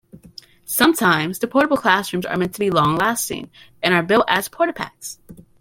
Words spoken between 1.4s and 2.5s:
portable classrooms are